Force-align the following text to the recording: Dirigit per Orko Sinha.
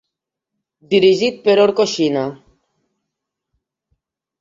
Dirigit 0.93 1.37
per 1.45 1.55
Orko 1.67 1.87
Sinha. 1.93 2.25